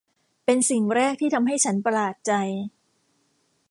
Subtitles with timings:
[0.45, 2.31] เป็นสิ่งแรกที่ทำให้ฉันประหลาดใจ